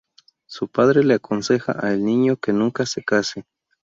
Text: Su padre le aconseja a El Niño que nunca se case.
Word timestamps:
Su 0.47 0.67
padre 0.67 1.03
le 1.03 1.13
aconseja 1.13 1.75
a 1.79 1.93
El 1.93 2.03
Niño 2.03 2.35
que 2.37 2.53
nunca 2.53 2.87
se 2.87 3.03
case. 3.03 3.45